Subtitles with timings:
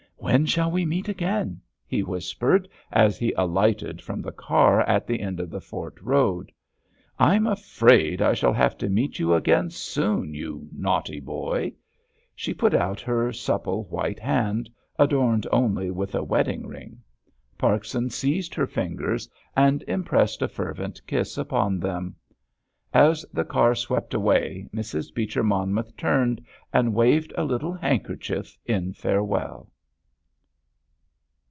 [0.31, 5.19] "When shall we meet again?" he whispered, as he alighted from the car at the
[5.19, 6.51] end of the fort road.
[7.17, 11.73] "I'm afraid I shall have to meet you again soon, you naughty boy!"
[12.35, 14.69] She put out her supple white hand,
[14.99, 16.99] adorned only with a wedding ring.
[17.57, 19.27] Parkson seized her fingers
[19.57, 22.15] and impressed a fervent kiss upon them.
[22.93, 25.11] As the car swept away, Mrs.
[25.13, 29.67] Beecher Monmouth turned and waved a little handkerchief in farewell.